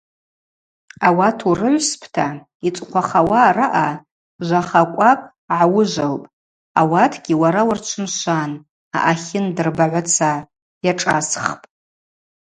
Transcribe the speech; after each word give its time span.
Ауат 1.07 1.39
урыгӏвспӏта, 1.49 2.27
йцӏыхъвахауа 2.67 3.39
араъа 3.49 3.89
жвахакӏвакӏ 4.45 5.25
гӏауыжвылпӏ, 5.47 6.29
ауатгьи 6.79 7.33
уара 7.41 7.61
уырчвымшван, 7.67 8.51
аъатлын 8.97 9.47
дырбагӏваца– 9.55 10.31
йашӏасхпӏ. 10.85 11.65